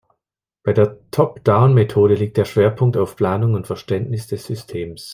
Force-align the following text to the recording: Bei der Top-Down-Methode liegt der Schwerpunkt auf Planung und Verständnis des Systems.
Bei 0.63 0.73
der 0.73 0.99
Top-Down-Methode 1.11 2.15
liegt 2.15 2.35
der 2.37 2.45
Schwerpunkt 2.45 2.97
auf 2.97 3.15
Planung 3.17 3.53
und 3.53 3.67
Verständnis 3.67 4.25
des 4.25 4.47
Systems. 4.47 5.09